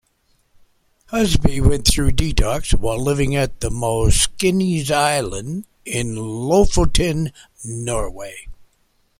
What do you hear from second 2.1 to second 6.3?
detox while living at the Moskenes island in